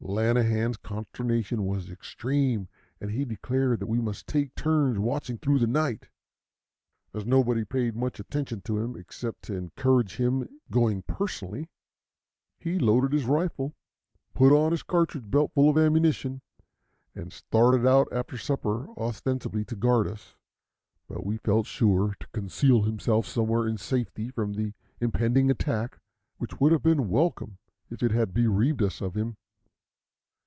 Lanahan's 0.03 0.75
consternation 0.77 1.63
was 1.65 1.89
extreme, 1.89 2.67
and 2.99 3.11
he 3.11 3.23
declared 3.23 3.79
that 3.79 3.87
we 3.87 4.01
must 4.01 4.25
take 4.27 4.53
turns 4.55 4.97
watching 4.99 5.37
through 5.37 5.59
the 5.59 5.67
night. 5.67 6.09
As 7.13 7.25
nobody 7.25 7.63
paid 7.63 7.95
much 7.95 8.19
attention 8.19 8.59
to 8.61 8.79
him, 8.79 8.97
except 8.97 9.43
to 9.43 9.55
encourage 9.55 10.17
his 10.17 10.47
going 10.71 11.03
personally, 11.03 11.69
he 12.59 12.77
loaded 12.77 13.13
his 13.13 13.23
rifle, 13.25 13.73
put 14.33 14.51
on 14.51 14.71
his 14.71 14.83
cartridge 14.83 15.29
belt 15.31 15.53
full 15.53 15.69
of 15.69 15.77
ammunition, 15.77 16.41
and 17.15 17.31
started 17.31 17.87
out 17.87 18.09
after 18.11 18.37
supper 18.37 18.89
ostensibly 18.97 19.63
to 19.65 19.75
guard 19.77 20.07
us, 20.07 20.35
but 21.07 21.25
we 21.25 21.37
felt 21.37 21.67
sure 21.67 22.15
to 22.19 22.27
conceal 22.33 22.81
himself 22.81 23.25
somewhere 23.27 23.65
in 23.67 23.77
safety 23.77 24.29
from 24.29 24.53
the 24.53 24.73
impending 24.99 25.49
attack, 25.51 25.99
which 26.37 26.59
would 26.59 26.71
have 26.73 26.83
been 26.83 27.07
welcome 27.07 27.59
if 27.89 28.03
it 28.03 28.11
had 28.11 28.33
bereaved 28.33 28.81
us 28.83 28.99
of 28.99 29.15
him. 29.15 29.37